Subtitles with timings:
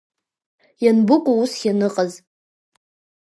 [0.83, 2.11] Ианбыкәу ас ианыҟаз…